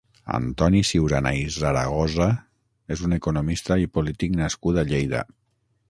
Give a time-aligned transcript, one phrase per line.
[0.35, 2.29] Antoni Siurana i Zaragoza
[2.97, 5.27] és un economista i polític nascut a Lleida.